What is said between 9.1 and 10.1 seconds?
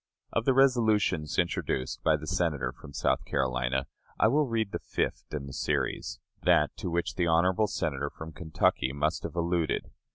have alluded.